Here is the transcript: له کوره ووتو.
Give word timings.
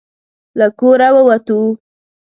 له 0.59 0.67
کوره 0.79 1.09
ووتو. 1.15 1.59